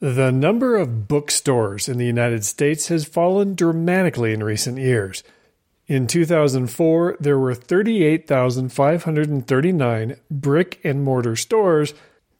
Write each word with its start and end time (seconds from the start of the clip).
The 0.00 0.32
number 0.32 0.76
of 0.76 1.06
bookstores 1.08 1.88
in 1.88 1.96
the 1.98 2.04
United 2.04 2.44
States 2.44 2.88
has 2.88 3.04
fallen 3.04 3.54
dramatically 3.54 4.32
in 4.32 4.42
recent 4.42 4.78
years. 4.78 5.22
In 5.86 6.06
2004, 6.06 7.18
there 7.20 7.38
were 7.38 7.54
38,539 7.54 10.16
brick 10.30 10.80
and 10.82 11.04
mortar 11.04 11.36
stores, 11.36 11.92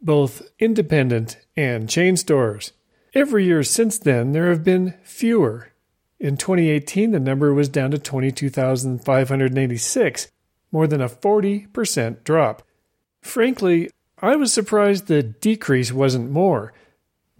both 0.03 0.43
independent 0.59 1.37
and 1.57 1.89
chain 1.89 2.17
stores. 2.17 2.73
Every 3.15 3.45
year 3.45 3.63
since 3.63 3.99
then, 3.99 4.33
there 4.33 4.49
have 4.49 4.65
been 4.65 4.95
fewer. 5.05 5.71
In 6.19 6.37
2018, 6.37 7.13
the 7.13 7.21
number 7.21 7.55
was 7.55 7.69
down 7.69 7.93
to 7.93 7.99
22,586, 7.99 10.29
more 10.73 10.87
than 10.87 11.01
a 11.01 11.09
40% 11.09 12.25
drop. 12.25 12.63
Frankly, 13.21 13.91
I 14.19 14.37
was 14.37 14.53
surprised 14.53 15.07
the 15.07 15.23
decrease 15.23 15.93
wasn't 15.93 16.31
more 16.31 16.73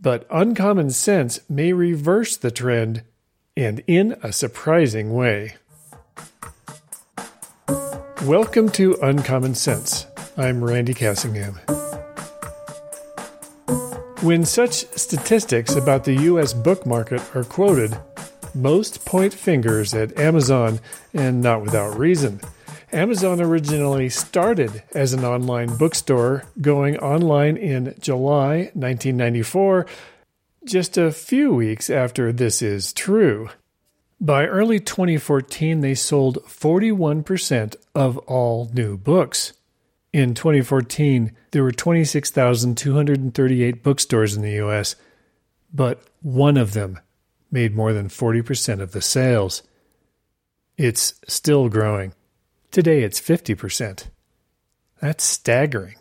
but 0.05 0.27
uncommon 0.31 0.91
sense 0.91 1.41
may 1.49 1.73
reverse 1.73 2.37
the 2.37 2.51
trend, 2.51 3.03
and 3.57 3.83
in 3.87 4.15
a 4.23 4.31
surprising 4.35 5.15
way. 5.15 5.57
Welcome 8.25 8.69
to 8.73 8.99
Uncommon 9.01 9.55
Sense. 9.55 10.07
I'm 10.37 10.63
Randy 10.63 10.93
Cassingham. 10.93 11.59
When 14.23 14.45
such 14.45 14.87
statistics 14.95 15.75
about 15.75 16.05
the 16.05 16.15
U.S. 16.25 16.53
book 16.53 16.85
market 16.85 17.23
are 17.35 17.45
quoted, 17.45 17.99
most 18.55 19.07
point 19.07 19.33
fingers 19.33 19.95
at 19.95 20.19
Amazon, 20.19 20.81
and 21.15 21.41
not 21.41 21.63
without 21.63 21.99
reason. 21.99 22.41
Amazon 22.93 23.41
originally 23.41 24.09
started 24.09 24.85
as 24.95 25.13
an 25.13 25.25
online 25.25 25.77
bookstore, 25.77 26.45
going 26.61 26.97
online 26.99 27.57
in 27.57 27.95
July 28.01 28.71
1994, 28.75 29.87
just 30.65 30.97
a 30.97 31.11
few 31.11 31.53
weeks 31.53 31.91
after 31.91 32.33
This 32.33 32.63
Is 32.63 32.93
True. 32.93 33.49
By 34.21 34.47
early 34.47 34.79
2014, 34.81 35.81
they 35.81 35.95
sold 35.95 36.39
41% 36.45 37.77
of 37.95 38.19
all 38.19 38.71
new 38.73 38.97
books. 38.97 39.53
In 40.13 40.35
2014, 40.35 41.33
there 41.51 41.63
were 41.63 41.73
26,238 41.73 43.83
bookstores 43.83 44.37
in 44.37 44.43
the 44.43 44.65
US, 44.65 44.97
but 45.73 46.03
one 46.23 46.57
of 46.57 46.73
them 46.73 47.01
made 47.51 47.75
more 47.75 47.93
than 47.93 48.09
40% 48.09 48.81
of 48.81 48.93
the 48.93 49.03
sales. 49.03 49.63
It's 50.77 51.15
still 51.27 51.69
growing. 51.69 52.13
Today 52.75 53.05
it's 53.05 53.21
50%. 53.21 54.09
That's 55.01 55.23
staggering. 55.23 55.95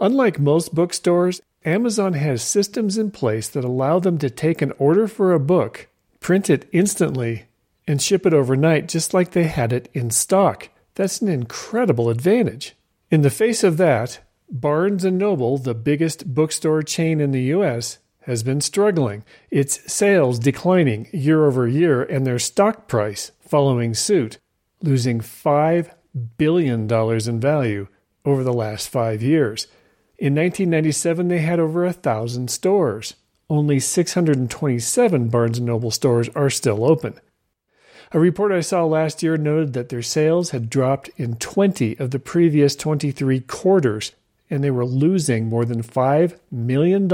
Unlike 0.00 0.38
most 0.38 0.72
bookstores, 0.72 1.40
Amazon 1.64 2.12
has 2.12 2.42
systems 2.42 2.96
in 2.96 3.10
place 3.10 3.48
that 3.48 3.64
allow 3.64 3.98
them 3.98 4.16
to 4.18 4.30
take 4.30 4.62
an 4.62 4.72
order 4.78 5.08
for 5.08 5.32
a 5.32 5.40
book, 5.40 5.88
print 6.20 6.48
it 6.48 6.68
instantly, 6.70 7.46
and 7.88 8.00
ship 8.00 8.24
it 8.24 8.32
overnight 8.32 8.86
just 8.86 9.14
like 9.14 9.32
they 9.32 9.48
had 9.48 9.72
it 9.72 9.88
in 9.94 10.12
stock. 10.12 10.68
That's 10.94 11.20
an 11.20 11.26
incredible 11.26 12.08
advantage. 12.08 12.76
In 13.10 13.22
the 13.22 13.28
face 13.28 13.64
of 13.64 13.76
that, 13.78 14.20
Barnes 14.48 15.04
& 15.04 15.10
Noble, 15.10 15.58
the 15.58 15.74
biggest 15.74 16.32
bookstore 16.32 16.84
chain 16.84 17.20
in 17.20 17.32
the 17.32 17.52
US, 17.56 17.98
has 18.20 18.44
been 18.44 18.60
struggling, 18.60 19.24
its 19.50 19.92
sales 19.92 20.38
declining 20.38 21.08
year 21.12 21.46
over 21.46 21.66
year 21.66 22.04
and 22.04 22.24
their 22.24 22.38
stock 22.38 22.86
price 22.86 23.32
following 23.40 23.92
suit, 23.92 24.38
losing 24.82 25.20
5 25.20 25.94
billion 26.38 26.86
dollars 26.86 27.28
in 27.28 27.40
value 27.40 27.88
over 28.24 28.42
the 28.42 28.52
last 28.52 28.88
five 28.88 29.22
years. 29.22 29.66
In 30.18 30.34
1997, 30.34 31.28
they 31.28 31.38
had 31.38 31.60
over 31.60 31.84
a 31.84 31.92
thousand 31.92 32.50
stores. 32.50 33.14
Only 33.48 33.78
627 33.78 35.28
Barnes 35.28 35.60
& 35.60 35.62
Noble 35.62 35.90
stores 35.90 36.28
are 36.30 36.50
still 36.50 36.84
open. 36.84 37.20
A 38.12 38.18
report 38.18 38.50
I 38.52 38.60
saw 38.60 38.84
last 38.84 39.22
year 39.22 39.36
noted 39.36 39.72
that 39.74 39.88
their 39.88 40.02
sales 40.02 40.50
had 40.50 40.70
dropped 40.70 41.10
in 41.16 41.36
20 41.36 41.98
of 41.98 42.10
the 42.10 42.18
previous 42.18 42.74
23 42.74 43.40
quarters, 43.40 44.12
and 44.48 44.64
they 44.64 44.70
were 44.70 44.86
losing 44.86 45.46
more 45.46 45.64
than 45.64 45.82
$5 45.82 46.38
million 46.50 47.08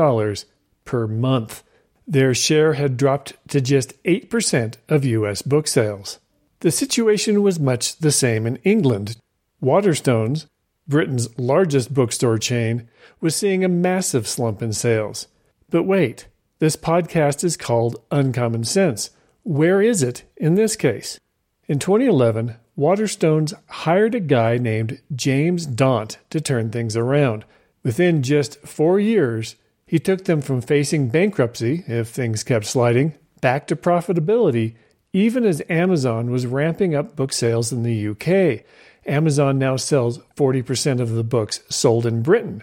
per 0.84 1.06
month. 1.06 1.62
Their 2.06 2.34
share 2.34 2.74
had 2.74 2.96
dropped 2.96 3.34
to 3.48 3.60
just 3.60 4.00
8% 4.04 4.76
of 4.88 5.04
U.S. 5.04 5.42
book 5.42 5.66
sales. 5.66 6.18
The 6.62 6.70
situation 6.70 7.42
was 7.42 7.58
much 7.58 7.96
the 7.96 8.12
same 8.12 8.46
in 8.46 8.54
England. 8.58 9.16
Waterstones, 9.60 10.46
Britain's 10.86 11.36
largest 11.36 11.92
bookstore 11.92 12.38
chain, 12.38 12.88
was 13.20 13.34
seeing 13.34 13.64
a 13.64 13.68
massive 13.68 14.28
slump 14.28 14.62
in 14.62 14.72
sales. 14.72 15.26
But 15.70 15.82
wait, 15.82 16.28
this 16.60 16.76
podcast 16.76 17.42
is 17.42 17.56
called 17.56 18.00
Uncommon 18.12 18.62
Sense. 18.62 19.10
Where 19.42 19.82
is 19.82 20.04
it 20.04 20.22
in 20.36 20.54
this 20.54 20.76
case? 20.76 21.18
In 21.66 21.80
2011, 21.80 22.54
Waterstones 22.78 23.54
hired 23.68 24.14
a 24.14 24.20
guy 24.20 24.56
named 24.56 25.00
James 25.12 25.66
Daunt 25.66 26.18
to 26.30 26.40
turn 26.40 26.70
things 26.70 26.96
around. 26.96 27.44
Within 27.82 28.22
just 28.22 28.60
four 28.60 29.00
years, 29.00 29.56
he 29.84 29.98
took 29.98 30.26
them 30.26 30.40
from 30.40 30.60
facing 30.60 31.08
bankruptcy, 31.08 31.82
if 31.88 32.06
things 32.06 32.44
kept 32.44 32.66
sliding, 32.66 33.14
back 33.40 33.66
to 33.66 33.74
profitability 33.74 34.76
even 35.12 35.44
as 35.44 35.62
Amazon 35.68 36.30
was 36.30 36.46
ramping 36.46 36.94
up 36.94 37.16
book 37.16 37.32
sales 37.32 37.72
in 37.72 37.82
the 37.82 38.08
UK. 38.08 38.64
Amazon 39.06 39.58
now 39.58 39.76
sells 39.76 40.18
40% 40.36 41.00
of 41.00 41.10
the 41.10 41.24
books 41.24 41.60
sold 41.68 42.06
in 42.06 42.22
Britain. 42.22 42.62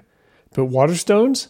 But 0.53 0.69
Waterstones? 0.69 1.49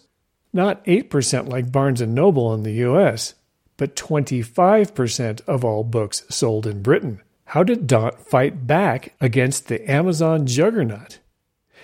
Not 0.51 0.83
8% 0.85 1.47
like 1.47 1.71
Barnes 1.71 2.01
& 2.01 2.07
Noble 2.07 2.53
in 2.53 2.63
the 2.63 2.83
US, 2.87 3.35
but 3.77 3.95
25% 3.95 5.41
of 5.47 5.63
all 5.63 5.83
books 5.83 6.23
sold 6.29 6.65
in 6.65 6.81
Britain. 6.81 7.21
How 7.45 7.63
did 7.63 7.87
Daunt 7.87 8.19
fight 8.19 8.67
back 8.67 9.13
against 9.21 9.67
the 9.67 9.89
Amazon 9.89 10.45
juggernaut? 10.45 11.19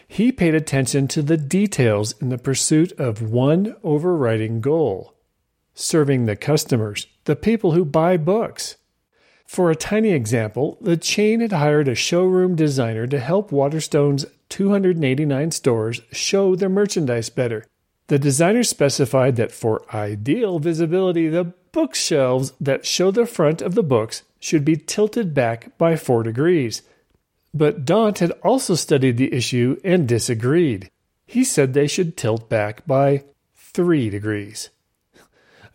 He 0.07 0.31
paid 0.31 0.55
attention 0.55 1.07
to 1.09 1.21
the 1.21 1.37
details 1.37 2.13
in 2.21 2.29
the 2.29 2.37
pursuit 2.37 2.91
of 2.93 3.21
one 3.21 3.75
overriding 3.83 4.61
goal 4.61 5.15
serving 5.75 6.25
the 6.25 6.37
customers, 6.37 7.05
the 7.25 7.35
people 7.35 7.73
who 7.73 7.83
buy 7.85 8.15
books. 8.17 8.77
For 9.45 9.71
a 9.71 9.75
tiny 9.75 10.11
example, 10.11 10.77
the 10.81 10.97
chain 10.97 11.39
had 11.39 11.51
hired 11.51 11.87
a 11.87 11.95
showroom 11.95 12.55
designer 12.55 13.07
to 13.07 13.19
help 13.19 13.51
Waterstone's 13.51 14.25
289 14.49 15.51
stores 15.51 16.01
show 16.11 16.55
their 16.55 16.69
merchandise 16.69 17.29
better. 17.29 17.65
The 18.07 18.19
designer 18.19 18.63
specified 18.63 19.35
that 19.37 19.51
for 19.51 19.83
ideal 19.95 20.59
visibility, 20.59 21.27
the 21.27 21.53
bookshelves 21.71 22.53
that 22.59 22.85
show 22.85 23.11
the 23.11 23.25
front 23.25 23.61
of 23.61 23.75
the 23.75 23.83
books 23.83 24.23
should 24.39 24.63
be 24.63 24.77
tilted 24.77 25.33
back 25.33 25.77
by 25.77 25.95
4 25.95 26.23
degrees. 26.23 26.81
But 27.53 27.85
Daunt 27.85 28.19
had 28.19 28.31
also 28.43 28.75
studied 28.75 29.17
the 29.17 29.33
issue 29.33 29.79
and 29.83 30.07
disagreed. 30.07 30.89
He 31.25 31.43
said 31.43 31.73
they 31.73 31.87
should 31.87 32.17
tilt 32.17 32.49
back 32.49 32.85
by 32.85 33.23
3 33.55 34.09
degrees. 34.09 34.69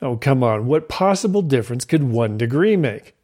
Oh, 0.02 0.16
come 0.16 0.42
on, 0.42 0.66
what 0.66 0.88
possible 0.88 1.42
difference 1.42 1.84
could 1.84 2.04
1 2.04 2.38
degree 2.38 2.76
make? 2.76 3.14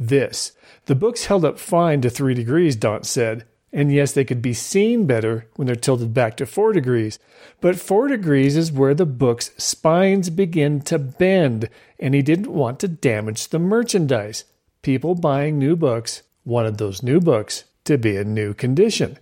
This. 0.00 0.52
The 0.86 0.96
books 0.96 1.26
held 1.26 1.44
up 1.44 1.58
fine 1.58 2.00
to 2.00 2.10
3 2.10 2.34
degrees, 2.34 2.74
Daunt 2.74 3.06
said. 3.06 3.44
And 3.72 3.92
yes, 3.92 4.10
they 4.12 4.24
could 4.24 4.42
be 4.42 4.52
seen 4.52 5.06
better 5.06 5.46
when 5.54 5.66
they're 5.66 5.76
tilted 5.76 6.12
back 6.12 6.36
to 6.38 6.46
4 6.46 6.72
degrees, 6.72 7.20
but 7.60 7.78
4 7.78 8.08
degrees 8.08 8.56
is 8.56 8.72
where 8.72 8.94
the 8.94 9.06
book's 9.06 9.52
spines 9.62 10.28
begin 10.28 10.80
to 10.80 10.98
bend, 10.98 11.68
and 12.00 12.12
he 12.12 12.20
didn't 12.20 12.52
want 12.52 12.80
to 12.80 12.88
damage 12.88 13.46
the 13.48 13.60
merchandise. 13.60 14.42
People 14.82 15.14
buying 15.14 15.56
new 15.56 15.76
books 15.76 16.22
wanted 16.44 16.78
those 16.78 17.04
new 17.04 17.20
books 17.20 17.62
to 17.84 17.96
be 17.96 18.16
in 18.16 18.34
new 18.34 18.54
condition. 18.54 19.18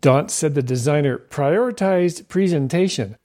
Daunt 0.00 0.32
said 0.32 0.56
the 0.56 0.62
designer 0.62 1.18
prioritized 1.18 2.26
presentation. 2.26 3.16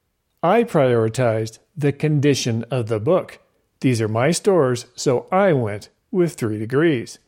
I 0.44 0.64
prioritized 0.64 1.58
the 1.76 1.92
condition 1.92 2.66
of 2.70 2.88
the 2.88 3.00
book. 3.00 3.40
These 3.80 4.00
are 4.00 4.08
my 4.08 4.30
stores, 4.30 4.86
so 4.96 5.26
I 5.32 5.54
went 5.54 5.90
with 6.18 6.34
3 6.34 6.58
degrees. 6.60 7.20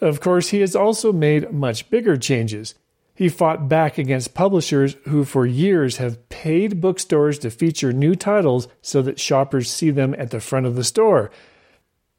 Of 0.00 0.20
course, 0.20 0.48
he 0.48 0.60
has 0.60 0.74
also 0.74 1.12
made 1.12 1.52
much 1.52 1.90
bigger 1.90 2.16
changes. 2.16 2.74
He 3.14 3.28
fought 3.28 3.68
back 3.68 3.96
against 3.98 4.34
publishers 4.34 4.96
who, 5.08 5.24
for 5.24 5.46
years, 5.46 5.96
have 5.96 6.28
paid 6.28 6.80
bookstores 6.80 7.38
to 7.40 7.50
feature 7.50 7.92
new 7.92 8.14
titles 8.14 8.68
so 8.82 9.02
that 9.02 9.18
shoppers 9.18 9.70
see 9.70 9.90
them 9.90 10.14
at 10.18 10.30
the 10.30 10.40
front 10.40 10.66
of 10.66 10.76
the 10.76 10.84
store. 10.84 11.30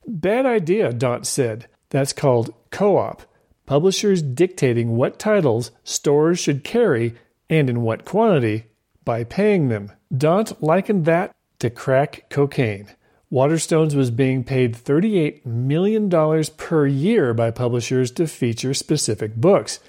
Bad 0.07 0.45
idea, 0.45 0.91
Daunt 0.91 1.27
said. 1.27 1.67
That's 1.89 2.13
called 2.13 2.53
co 2.71 2.97
op. 2.97 3.21
Publishers 3.67 4.21
dictating 4.21 4.95
what 4.95 5.19
titles 5.19 5.71
stores 5.83 6.39
should 6.39 6.63
carry 6.63 7.15
and 7.49 7.69
in 7.69 7.81
what 7.81 8.05
quantity 8.05 8.65
by 9.05 9.23
paying 9.23 9.69
them. 9.69 9.91
Daunt 10.15 10.63
likened 10.63 11.05
that 11.05 11.35
to 11.59 11.69
crack 11.69 12.29
cocaine. 12.29 12.87
Waterstones 13.31 13.93
was 13.93 14.09
being 14.09 14.45
paid 14.45 14.73
$38 14.73 15.45
million 15.45 16.09
per 16.55 16.87
year 16.87 17.33
by 17.33 17.51
publishers 17.51 18.09
to 18.11 18.25
feature 18.25 18.73
specific 18.73 19.35
books. 19.35 19.79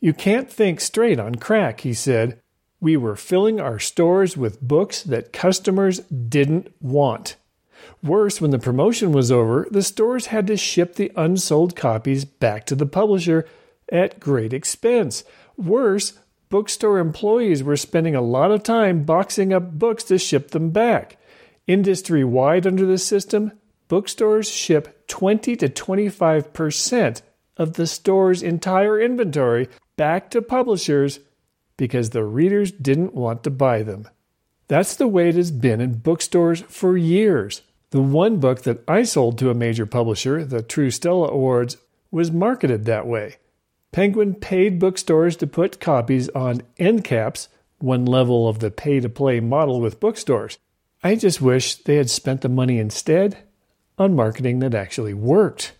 You 0.00 0.12
can't 0.12 0.50
think 0.50 0.80
straight 0.80 1.20
on 1.20 1.36
crack, 1.36 1.82
he 1.82 1.94
said. 1.94 2.40
We 2.80 2.96
were 2.96 3.14
filling 3.14 3.60
our 3.60 3.78
stores 3.78 4.36
with 4.36 4.60
books 4.60 5.04
that 5.04 5.32
customers 5.32 6.00
didn't 6.00 6.74
want. 6.80 7.36
Worse, 8.02 8.40
when 8.40 8.50
the 8.50 8.58
promotion 8.58 9.12
was 9.12 9.30
over, 9.30 9.68
the 9.70 9.82
stores 9.82 10.26
had 10.26 10.46
to 10.48 10.56
ship 10.56 10.96
the 10.96 11.12
unsold 11.16 11.76
copies 11.76 12.24
back 12.24 12.66
to 12.66 12.74
the 12.74 12.86
publisher 12.86 13.46
at 13.92 14.18
great 14.18 14.52
expense. 14.52 15.22
Worse, 15.56 16.14
bookstore 16.48 16.98
employees 16.98 17.62
were 17.62 17.76
spending 17.76 18.16
a 18.16 18.22
lot 18.22 18.50
of 18.50 18.62
time 18.62 19.04
boxing 19.04 19.52
up 19.52 19.78
books 19.78 20.02
to 20.04 20.18
ship 20.18 20.50
them 20.50 20.70
back. 20.70 21.18
Industry 21.70 22.24
wide 22.24 22.66
under 22.66 22.84
the 22.84 22.98
system, 22.98 23.52
bookstores 23.86 24.50
ship 24.50 25.06
20 25.06 25.54
to 25.54 25.68
25% 25.68 27.22
of 27.56 27.74
the 27.74 27.86
store's 27.86 28.42
entire 28.42 29.00
inventory 29.00 29.68
back 29.94 30.30
to 30.30 30.42
publishers 30.42 31.20
because 31.76 32.10
the 32.10 32.24
readers 32.24 32.72
didn't 32.72 33.14
want 33.14 33.44
to 33.44 33.50
buy 33.50 33.84
them. 33.84 34.08
That's 34.66 34.96
the 34.96 35.06
way 35.06 35.28
it 35.28 35.36
has 35.36 35.52
been 35.52 35.80
in 35.80 35.98
bookstores 35.98 36.62
for 36.62 36.96
years. 36.96 37.62
The 37.90 38.02
one 38.02 38.40
book 38.40 38.62
that 38.62 38.82
I 38.88 39.04
sold 39.04 39.38
to 39.38 39.50
a 39.50 39.54
major 39.54 39.86
publisher, 39.86 40.44
the 40.44 40.62
True 40.62 40.90
Stella 40.90 41.28
Awards, 41.28 41.76
was 42.10 42.32
marketed 42.32 42.84
that 42.86 43.06
way. 43.06 43.36
Penguin 43.92 44.34
paid 44.34 44.80
bookstores 44.80 45.36
to 45.36 45.46
put 45.46 45.78
copies 45.78 46.28
on 46.30 46.62
end 46.80 47.04
caps, 47.04 47.46
one 47.78 48.06
level 48.06 48.48
of 48.48 48.58
the 48.58 48.72
pay 48.72 48.98
to 48.98 49.08
play 49.08 49.38
model 49.38 49.80
with 49.80 50.00
bookstores. 50.00 50.58
I 51.02 51.16
just 51.16 51.40
wish 51.40 51.76
they 51.76 51.96
had 51.96 52.10
spent 52.10 52.42
the 52.42 52.48
money 52.48 52.78
instead 52.78 53.38
on 53.96 54.14
marketing 54.14 54.58
that 54.58 54.74
actually 54.74 55.14
worked. 55.14 55.72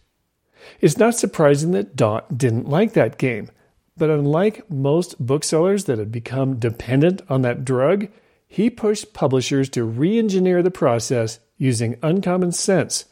It's 0.80 0.96
not 0.96 1.14
surprising 1.14 1.72
that 1.72 1.96
Daunt 1.96 2.38
didn't 2.38 2.68
like 2.68 2.94
that 2.94 3.18
game, 3.18 3.50
but 3.96 4.08
unlike 4.08 4.70
most 4.70 5.18
booksellers 5.18 5.84
that 5.84 5.98
had 5.98 6.10
become 6.10 6.58
dependent 6.58 7.20
on 7.28 7.42
that 7.42 7.64
drug, 7.64 8.08
he 8.48 8.70
pushed 8.70 9.12
publishers 9.12 9.68
to 9.70 9.84
re 9.84 10.18
engineer 10.18 10.62
the 10.62 10.70
process 10.70 11.38
using 11.58 11.98
uncommon 12.02 12.52
sense. 12.52 13.04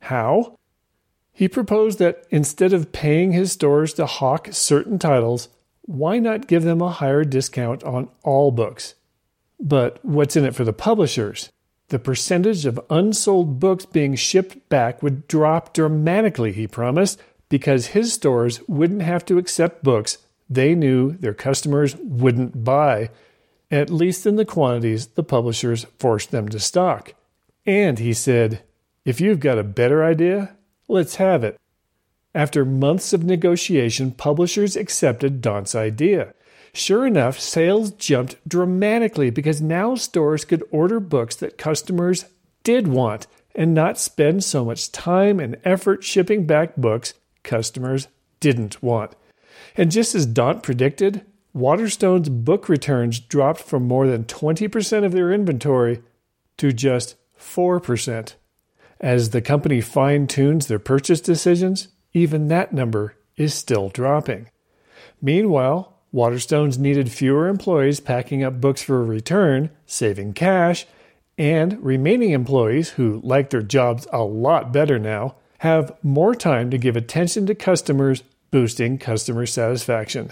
How? 0.00 0.58
He 1.32 1.48
proposed 1.48 1.98
that 1.98 2.26
instead 2.30 2.72
of 2.72 2.92
paying 2.92 3.32
his 3.32 3.52
stores 3.52 3.92
to 3.94 4.06
hawk 4.06 4.48
certain 4.52 4.98
titles, 4.98 5.48
why 5.82 6.18
not 6.18 6.46
give 6.46 6.62
them 6.62 6.80
a 6.80 6.90
higher 6.90 7.24
discount 7.24 7.84
on 7.84 8.08
all 8.22 8.50
books? 8.50 8.94
But 9.62 10.04
what's 10.04 10.36
in 10.36 10.44
it 10.44 10.54
for 10.54 10.64
the 10.64 10.72
publishers? 10.72 11.50
The 11.88 12.00
percentage 12.00 12.66
of 12.66 12.80
unsold 12.90 13.60
books 13.60 13.86
being 13.86 14.16
shipped 14.16 14.68
back 14.68 15.02
would 15.02 15.28
drop 15.28 15.72
dramatically, 15.72 16.52
he 16.52 16.66
promised, 16.66 17.20
because 17.48 17.88
his 17.88 18.12
stores 18.12 18.60
wouldn't 18.66 19.02
have 19.02 19.24
to 19.26 19.38
accept 19.38 19.84
books 19.84 20.18
they 20.52 20.74
knew 20.74 21.12
their 21.12 21.32
customers 21.32 21.96
wouldn't 21.96 22.62
buy, 22.64 23.10
at 23.70 23.88
least 23.88 24.26
in 24.26 24.36
the 24.36 24.44
quantities 24.44 25.06
the 25.06 25.22
publishers 25.22 25.86
forced 25.98 26.30
them 26.30 26.48
to 26.50 26.60
stock. 26.60 27.14
And 27.64 27.98
he 27.98 28.12
said, 28.12 28.62
If 29.04 29.20
you've 29.20 29.40
got 29.40 29.58
a 29.58 29.64
better 29.64 30.04
idea, 30.04 30.56
let's 30.88 31.16
have 31.16 31.42
it. 31.42 31.58
After 32.34 32.64
months 32.64 33.12
of 33.12 33.24
negotiation, 33.24 34.12
publishers 34.12 34.76
accepted 34.76 35.40
Daunt's 35.40 35.74
idea. 35.74 36.34
Sure 36.74 37.06
enough, 37.06 37.38
sales 37.38 37.90
jumped 37.92 38.36
dramatically 38.48 39.30
because 39.30 39.60
now 39.60 39.94
stores 39.94 40.44
could 40.44 40.64
order 40.70 41.00
books 41.00 41.36
that 41.36 41.58
customers 41.58 42.24
did 42.64 42.88
want 42.88 43.26
and 43.54 43.74
not 43.74 43.98
spend 43.98 44.42
so 44.42 44.64
much 44.64 44.90
time 44.90 45.38
and 45.38 45.58
effort 45.64 46.02
shipping 46.02 46.46
back 46.46 46.76
books 46.76 47.12
customers 47.42 48.08
didn't 48.40 48.82
want. 48.82 49.14
And 49.76 49.90
just 49.90 50.14
as 50.14 50.24
Daunt 50.24 50.62
predicted, 50.62 51.24
Waterstone's 51.54 52.30
book 52.30 52.68
returns 52.68 53.20
dropped 53.20 53.60
from 53.60 53.86
more 53.86 54.06
than 54.06 54.24
20% 54.24 55.04
of 55.04 55.12
their 55.12 55.32
inventory 55.32 56.02
to 56.56 56.72
just 56.72 57.16
4%. 57.38 58.34
As 59.00 59.30
the 59.30 59.42
company 59.42 59.80
fine 59.82 60.26
tunes 60.26 60.66
their 60.66 60.78
purchase 60.78 61.20
decisions, 61.20 61.88
even 62.14 62.48
that 62.48 62.72
number 62.72 63.16
is 63.36 63.52
still 63.52 63.90
dropping. 63.90 64.48
Meanwhile, 65.20 65.98
Waterstones 66.12 66.78
needed 66.78 67.10
fewer 67.10 67.48
employees 67.48 68.00
packing 68.00 68.44
up 68.44 68.60
books 68.60 68.82
for 68.82 69.02
return, 69.04 69.70
saving 69.86 70.34
cash, 70.34 70.86
and 71.38 71.82
remaining 71.82 72.30
employees 72.30 72.90
who 72.90 73.20
like 73.24 73.50
their 73.50 73.62
jobs 73.62 74.06
a 74.12 74.22
lot 74.22 74.72
better 74.72 74.98
now 74.98 75.36
have 75.58 75.96
more 76.02 76.34
time 76.34 76.70
to 76.70 76.76
give 76.76 76.96
attention 76.96 77.46
to 77.46 77.54
customers, 77.54 78.22
boosting 78.50 78.98
customer 78.98 79.46
satisfaction. 79.46 80.30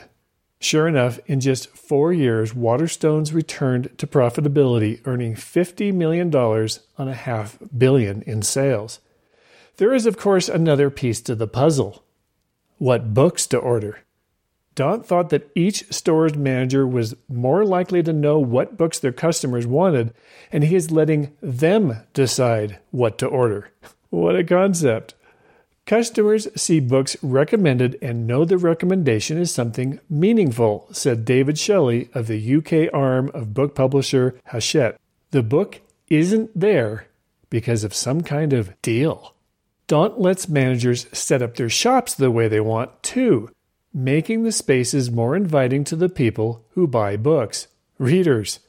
Sure 0.60 0.86
enough, 0.86 1.18
in 1.26 1.40
just 1.40 1.70
four 1.70 2.12
years, 2.12 2.52
Waterstones 2.52 3.32
returned 3.32 3.96
to 3.96 4.06
profitability, 4.06 5.00
earning 5.06 5.34
$50 5.34 5.94
million 5.94 6.34
on 6.34 7.08
a 7.08 7.14
half 7.14 7.58
billion 7.76 8.20
in 8.22 8.42
sales. 8.42 9.00
There 9.78 9.94
is, 9.94 10.04
of 10.04 10.18
course, 10.18 10.50
another 10.50 10.90
piece 10.90 11.22
to 11.22 11.34
the 11.34 11.48
puzzle 11.48 12.04
what 12.76 13.14
books 13.14 13.46
to 13.46 13.58
order. 13.58 14.00
Daunt 14.75 15.05
thought 15.05 15.31
that 15.31 15.50
each 15.55 15.93
store's 15.93 16.37
manager 16.37 16.87
was 16.87 17.14
more 17.28 17.64
likely 17.64 18.02
to 18.02 18.12
know 18.12 18.38
what 18.38 18.76
books 18.76 18.99
their 18.99 19.12
customers 19.12 19.67
wanted, 19.67 20.14
and 20.52 20.64
he 20.64 20.76
is 20.76 20.90
letting 20.90 21.37
them 21.40 22.02
decide 22.14 22.78
what 22.90 23.19
to 23.19 23.26
order. 23.26 23.70
What 24.11 24.34
a 24.34 24.43
concept! 24.43 25.14
Customers 25.87 26.49
see 26.56 26.81
books 26.81 27.17
recommended 27.22 27.96
and 28.02 28.26
know 28.26 28.44
the 28.44 28.58
recommendation 28.58 29.38
is 29.38 29.52
something 29.52 30.00
meaningful, 30.11 30.88
said 30.90 31.25
David 31.25 31.58
Shelley 31.58 32.11
of 32.12 32.26
the 32.26 32.56
UK 32.56 32.93
arm 32.93 33.31
of 33.34 33.55
book 33.55 33.76
publisher 33.76 34.34
Hachette. 34.46 34.99
The 35.31 35.44
book 35.44 35.81
isn't 36.08 36.50
there 36.58 37.06
because 37.50 37.84
of 37.84 37.94
some 37.94 38.23
kind 38.23 38.52
of 38.52 38.73
deal. 38.82 39.34
Daunt 39.87 40.20
lets 40.20 40.49
managers 40.49 41.06
set 41.12 41.43
up 41.43 41.56
their 41.56 41.69
shops 41.69 42.14
the 42.14 42.31
way 42.31 42.49
they 42.49 42.61
want, 42.61 43.02
too, 43.02 43.50
making 43.92 44.42
the 44.42 44.52
spaces 44.52 45.10
more 45.10 45.34
inviting 45.34 45.84
to 45.84 45.96
the 45.96 46.08
people 46.08 46.64
who 46.70 46.87
buy 46.87 47.16
books, 47.16 47.66
readers. 47.98 48.60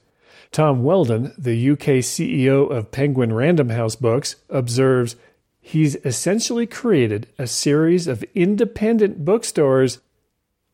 Tom 0.51 0.83
Weldon, 0.83 1.33
the 1.37 1.71
UK 1.71 2.01
CEO 2.03 2.69
of 2.69 2.91
Penguin 2.91 3.33
Random 3.33 3.69
House 3.69 3.95
Books, 3.95 4.35
observes 4.49 5.15
he's 5.61 5.95
essentially 5.97 6.65
created 6.65 7.27
a 7.37 7.47
series 7.47 8.07
of 8.07 8.25
independent 8.35 9.23
bookstores 9.23 9.99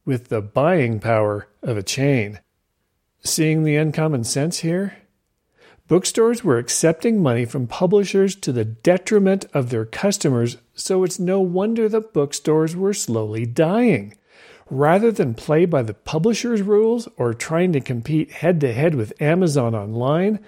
with 0.06 0.30
the 0.30 0.42
buying 0.42 1.00
power 1.00 1.48
of 1.62 1.78
a 1.78 1.84
chain. 1.84 2.40
Seeing 3.20 3.64
the 3.64 3.76
uncommon 3.76 4.24
sense 4.24 4.60
here? 4.60 4.98
Bookstores 5.88 6.44
were 6.44 6.58
accepting 6.58 7.22
money 7.22 7.46
from 7.46 7.68
publishers 7.68 8.36
to 8.36 8.52
the 8.52 8.66
detriment 8.66 9.46
of 9.54 9.70
their 9.70 9.86
customers, 9.86 10.58
so 10.74 11.04
it's 11.04 11.20
no 11.20 11.40
wonder 11.40 11.88
the 11.88 12.02
bookstores 12.02 12.76
were 12.76 12.94
slowly 12.94 13.46
dying. 13.46 14.14
Rather 14.70 15.12
than 15.12 15.34
play 15.34 15.66
by 15.66 15.82
the 15.82 15.94
publisher's 15.94 16.62
rules 16.62 17.08
or 17.18 17.34
trying 17.34 17.72
to 17.72 17.80
compete 17.80 18.32
head 18.32 18.60
to 18.60 18.74
head 18.74 18.96
with 18.96 19.22
Amazon 19.22 19.74
online, 19.74 20.40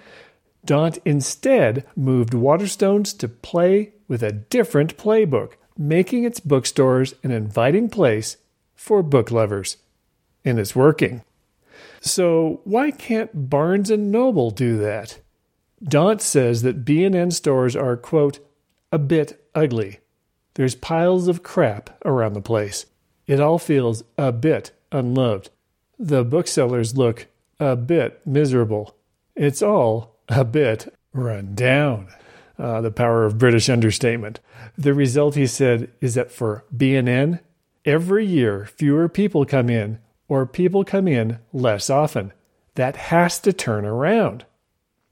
Daunt 0.64 0.98
instead 1.04 1.86
moved 1.96 2.32
Waterstones 2.32 3.16
to 3.18 3.28
play 3.28 3.94
with 4.08 4.22
a 4.22 4.32
different 4.32 4.98
playbook, 4.98 5.52
making 5.78 6.24
its 6.24 6.40
bookstores 6.40 7.14
an 7.22 7.30
inviting 7.30 7.88
place 7.88 8.36
for 8.74 9.02
book 9.02 9.30
lovers. 9.30 9.78
And 10.44 10.58
it's 10.58 10.76
working. 10.76 11.22
So 12.00 12.60
why 12.64 12.90
can't 12.90 13.48
Barnes 13.48 13.90
and 13.90 14.10
Noble 14.10 14.50
do 14.50 14.78
that? 14.78 15.18
Daunt 15.82 16.20
says 16.20 16.62
that 16.62 16.84
B&N 16.84 17.30
stores 17.30 17.74
are 17.74 17.96
quote 17.96 18.38
a 18.92 18.98
bit 18.98 19.42
ugly. 19.54 20.00
There's 20.54 20.74
piles 20.74 21.28
of 21.28 21.42
crap 21.42 21.98
around 22.04 22.34
the 22.34 22.42
place. 22.42 22.86
It 23.30 23.38
all 23.38 23.60
feels 23.60 24.02
a 24.18 24.32
bit 24.32 24.72
unloved. 24.90 25.50
The 26.00 26.24
booksellers 26.24 26.96
look 26.96 27.28
a 27.60 27.76
bit 27.76 28.26
miserable. 28.26 28.96
It's 29.36 29.62
all 29.62 30.16
a 30.28 30.44
bit 30.44 30.92
run 31.12 31.54
down. 31.54 32.08
Uh, 32.58 32.80
the 32.80 32.90
power 32.90 33.24
of 33.24 33.38
British 33.38 33.68
understatement. 33.68 34.40
The 34.76 34.94
result, 34.94 35.36
he 35.36 35.46
said, 35.46 35.92
is 36.00 36.14
that 36.14 36.32
for 36.32 36.64
B&N, 36.76 37.38
every 37.84 38.26
year 38.26 38.68
fewer 38.76 39.08
people 39.08 39.44
come 39.44 39.70
in, 39.70 40.00
or 40.26 40.44
people 40.44 40.82
come 40.82 41.06
in 41.06 41.38
less 41.52 41.88
often. 41.88 42.32
That 42.74 42.96
has 42.96 43.38
to 43.42 43.52
turn 43.52 43.84
around. 43.84 44.44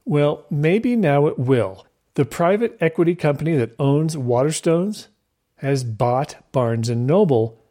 Well, 0.04 0.44
maybe 0.50 0.96
now 0.96 1.28
it 1.28 1.38
will. 1.38 1.87
The 2.14 2.25
private 2.25 2.76
equity 2.80 3.14
company 3.14 3.54
that 3.58 3.76
owns 3.78 4.16
Waterstones 4.16 5.06
has 5.58 5.84
bought 5.84 6.34
Barnes 6.50 6.88
and 6.88 7.06
Noble, 7.06 7.62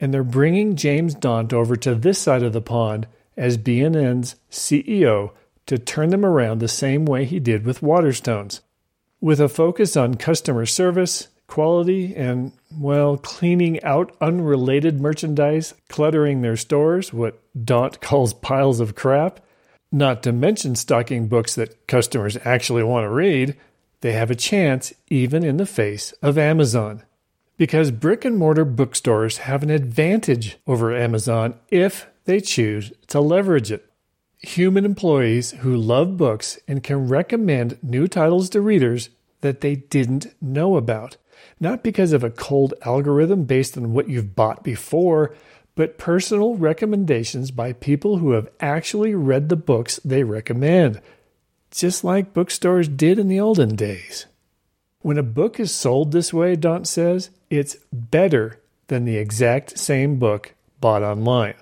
and 0.00 0.12
they're 0.12 0.24
bringing 0.24 0.76
James 0.76 1.14
Daunt 1.14 1.52
over 1.52 1.76
to 1.76 1.94
this 1.94 2.18
side 2.18 2.42
of 2.42 2.52
the 2.52 2.60
pond 2.60 3.06
as 3.36 3.56
B&N's 3.56 4.36
CEO 4.50 5.32
to 5.66 5.78
turn 5.78 6.08
them 6.08 6.24
around 6.24 6.58
the 6.58 6.68
same 6.68 7.04
way 7.04 7.24
he 7.24 7.38
did 7.38 7.64
with 7.64 7.80
Waterstones 7.80 8.60
with 9.20 9.40
a 9.40 9.48
focus 9.48 9.96
on 9.96 10.14
customer 10.14 10.66
service, 10.66 11.28
quality, 11.46 12.14
and, 12.16 12.52
well, 12.78 13.16
cleaning 13.16 13.82
out 13.82 14.16
unrelated 14.20 15.00
merchandise, 15.00 15.74
cluttering 15.88 16.42
their 16.42 16.56
stores, 16.56 17.12
what 17.12 17.40
Daunt 17.64 18.00
calls 18.00 18.32
piles 18.32 18.80
of 18.80 18.94
crap, 18.94 19.40
not 19.92 20.22
to 20.22 20.32
mention 20.32 20.74
stocking 20.74 21.28
books 21.28 21.54
that 21.56 21.86
customers 21.86 22.38
actually 22.44 22.82
want 22.82 23.04
to 23.04 23.10
read. 23.10 23.56
they 24.02 24.12
have 24.12 24.30
a 24.30 24.34
chance 24.34 24.94
even 25.10 25.44
in 25.44 25.58
the 25.58 25.66
face 25.66 26.12
of 26.22 26.38
Amazon. 26.38 27.02
Because 27.60 27.90
brick 27.90 28.24
and 28.24 28.38
mortar 28.38 28.64
bookstores 28.64 29.36
have 29.36 29.62
an 29.62 29.68
advantage 29.68 30.56
over 30.66 30.96
Amazon 30.96 31.56
if 31.70 32.06
they 32.24 32.40
choose 32.40 32.90
to 33.08 33.20
leverage 33.20 33.70
it. 33.70 33.84
Human 34.38 34.86
employees 34.86 35.50
who 35.50 35.76
love 35.76 36.16
books 36.16 36.58
and 36.66 36.82
can 36.82 37.06
recommend 37.06 37.76
new 37.82 38.08
titles 38.08 38.48
to 38.48 38.62
readers 38.62 39.10
that 39.42 39.60
they 39.60 39.76
didn't 39.76 40.34
know 40.40 40.78
about. 40.78 41.18
Not 41.60 41.82
because 41.82 42.14
of 42.14 42.24
a 42.24 42.30
cold 42.30 42.72
algorithm 42.80 43.44
based 43.44 43.76
on 43.76 43.92
what 43.92 44.08
you've 44.08 44.34
bought 44.34 44.64
before, 44.64 45.36
but 45.74 45.98
personal 45.98 46.54
recommendations 46.54 47.50
by 47.50 47.74
people 47.74 48.16
who 48.16 48.30
have 48.30 48.48
actually 48.60 49.14
read 49.14 49.50
the 49.50 49.56
books 49.56 50.00
they 50.02 50.24
recommend, 50.24 51.02
just 51.70 52.04
like 52.04 52.32
bookstores 52.32 52.88
did 52.88 53.18
in 53.18 53.28
the 53.28 53.38
olden 53.38 53.76
days. 53.76 54.24
When 55.02 55.16
a 55.16 55.22
book 55.22 55.58
is 55.58 55.74
sold 55.74 56.12
this 56.12 56.32
way, 56.32 56.56
Daunt 56.56 56.86
says, 56.86 57.30
it's 57.48 57.76
better 57.90 58.60
than 58.88 59.04
the 59.04 59.16
exact 59.16 59.78
same 59.78 60.18
book 60.18 60.54
bought 60.78 61.02
online. 61.02 61.54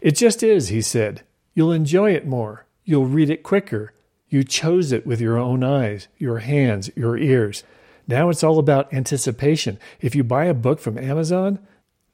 It 0.00 0.12
just 0.12 0.42
is, 0.42 0.68
he 0.68 0.80
said. 0.80 1.22
You'll 1.54 1.72
enjoy 1.72 2.12
it 2.12 2.26
more. 2.26 2.66
You'll 2.84 3.06
read 3.06 3.30
it 3.30 3.42
quicker. 3.42 3.92
You 4.28 4.44
chose 4.44 4.92
it 4.92 5.06
with 5.06 5.20
your 5.20 5.38
own 5.38 5.64
eyes, 5.64 6.06
your 6.18 6.38
hands, 6.38 6.90
your 6.94 7.16
ears. 7.18 7.64
Now 8.06 8.28
it's 8.28 8.44
all 8.44 8.58
about 8.58 8.92
anticipation. 8.94 9.78
If 10.00 10.14
you 10.14 10.22
buy 10.22 10.44
a 10.44 10.54
book 10.54 10.78
from 10.78 10.98
Amazon, 10.98 11.58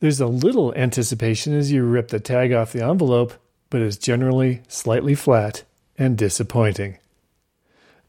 there's 0.01 0.21
a 0.21 0.27
little 0.27 0.75
anticipation 0.75 1.55
as 1.55 1.71
you 1.71 1.85
rip 1.85 2.09
the 2.09 2.21
tag 2.21 2.53
off 2.53 2.73
the 2.73 2.85
envelope, 2.85 3.35
but 3.69 3.83
it's 3.83 3.99
generally 3.99 4.63
slightly 4.67 5.15
flat 5.15 5.63
and 5.99 6.17
disappointing. 6.17 6.97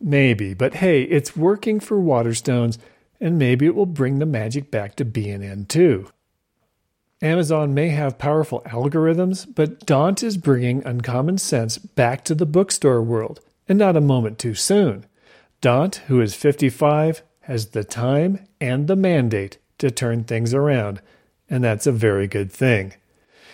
Maybe, 0.01 0.53
but 0.53 0.75
hey, 0.75 1.03
it's 1.03 1.37
working 1.37 1.79
for 1.79 1.97
Waterstones, 1.97 2.77
and 3.19 3.37
maybe 3.37 3.67
it 3.67 3.75
will 3.75 3.85
bring 3.85 4.17
the 4.19 4.25
magic 4.25 4.71
back 4.71 4.95
to 4.95 5.05
B&N 5.05 5.65
too. 5.65 6.09
Amazon 7.21 7.75
may 7.75 7.89
have 7.89 8.17
powerful 8.17 8.61
algorithms, 8.65 9.45
but 9.53 9.85
Daunt 9.85 10.23
is 10.23 10.37
bringing 10.37 10.83
uncommon 10.83 11.37
sense 11.37 11.77
back 11.77 12.23
to 12.25 12.33
the 12.33 12.47
bookstore 12.47 13.03
world, 13.03 13.41
and 13.69 13.77
not 13.77 13.95
a 13.95 14.01
moment 14.01 14.39
too 14.39 14.55
soon. 14.55 15.05
Daunt, 15.61 15.97
who 16.07 16.19
is 16.19 16.33
55, 16.33 17.21
has 17.41 17.67
the 17.67 17.83
time 17.83 18.47
and 18.59 18.87
the 18.87 18.95
mandate 18.95 19.59
to 19.77 19.91
turn 19.91 20.23
things 20.23 20.51
around, 20.51 20.99
and 21.47 21.63
that's 21.63 21.85
a 21.85 21.91
very 21.91 22.27
good 22.27 22.51
thing. 22.51 22.93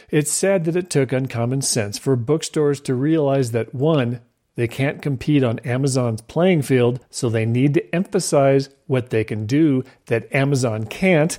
It's 0.09 0.31
sad 0.31 0.63
that 0.63 0.77
it 0.77 0.89
took 0.89 1.11
uncommon 1.11 1.61
sense 1.61 1.97
for 1.97 2.15
bookstores 2.15 2.79
to 2.81 2.95
realize 2.95 3.51
that 3.51 3.75
one, 3.75 4.21
they 4.57 4.67
can't 4.67 5.03
compete 5.03 5.43
on 5.43 5.59
Amazon's 5.59 6.21
playing 6.21 6.63
field, 6.63 6.99
so 7.11 7.29
they 7.29 7.45
need 7.45 7.75
to 7.75 7.95
emphasize 7.95 8.69
what 8.87 9.11
they 9.11 9.23
can 9.23 9.45
do 9.45 9.83
that 10.07 10.33
Amazon 10.33 10.85
can't. 10.85 11.37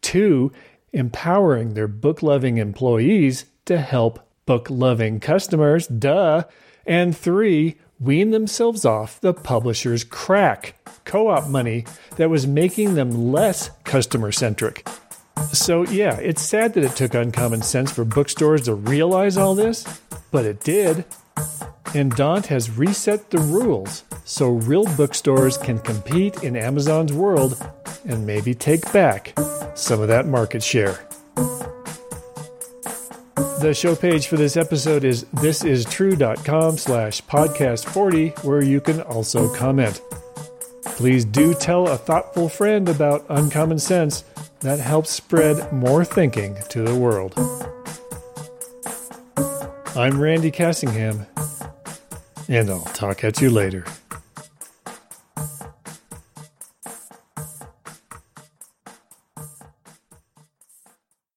Two, 0.00 0.50
empowering 0.90 1.74
their 1.74 1.86
book 1.86 2.22
loving 2.22 2.56
employees 2.56 3.44
to 3.66 3.78
help 3.78 4.26
book 4.46 4.68
loving 4.70 5.20
customers, 5.20 5.86
duh. 5.86 6.44
And 6.86 7.14
three, 7.14 7.76
wean 8.00 8.30
themselves 8.30 8.86
off 8.86 9.20
the 9.20 9.34
publisher's 9.34 10.02
crack, 10.02 10.76
co 11.04 11.28
op 11.28 11.46
money 11.46 11.84
that 12.16 12.30
was 12.30 12.46
making 12.46 12.94
them 12.94 13.32
less 13.32 13.68
customer 13.84 14.32
centric. 14.32 14.88
So, 15.52 15.84
yeah, 15.84 16.16
it's 16.16 16.40
sad 16.40 16.72
that 16.72 16.84
it 16.84 16.96
took 16.96 17.12
uncommon 17.12 17.60
sense 17.60 17.92
for 17.92 18.06
bookstores 18.06 18.64
to 18.64 18.74
realize 18.74 19.36
all 19.36 19.54
this, 19.54 20.00
but 20.30 20.46
it 20.46 20.60
did. 20.60 21.04
And 21.92 22.14
Daunt 22.14 22.46
has 22.46 22.70
reset 22.70 23.30
the 23.30 23.38
rules 23.38 24.04
so 24.24 24.50
real 24.50 24.84
bookstores 24.96 25.58
can 25.58 25.80
compete 25.80 26.44
in 26.44 26.56
Amazon's 26.56 27.12
world 27.12 27.60
and 28.06 28.24
maybe 28.24 28.54
take 28.54 28.92
back 28.92 29.36
some 29.74 30.00
of 30.00 30.08
that 30.08 30.26
market 30.26 30.62
share. 30.62 31.00
The 33.60 33.74
show 33.74 33.96
page 33.96 34.28
for 34.28 34.36
this 34.36 34.56
episode 34.56 35.04
is 35.04 35.24
thisistrue.com 35.34 36.78
slash 36.78 37.22
podcast 37.24 37.84
40, 37.86 38.28
where 38.42 38.62
you 38.62 38.80
can 38.80 39.02
also 39.02 39.52
comment. 39.54 40.00
Please 40.84 41.24
do 41.24 41.54
tell 41.54 41.88
a 41.88 41.98
thoughtful 41.98 42.48
friend 42.48 42.88
about 42.88 43.26
uncommon 43.28 43.78
sense. 43.78 44.24
That 44.60 44.78
helps 44.78 45.10
spread 45.10 45.72
more 45.72 46.04
thinking 46.04 46.56
to 46.68 46.82
the 46.82 46.94
world. 46.94 47.34
I'm 49.96 50.20
Randy 50.20 50.50
Cassingham 50.50 51.26
and 52.50 52.68
I'll 52.68 52.80
talk 52.80 53.22
at 53.24 53.40
you 53.40 53.48
later. 53.48 53.84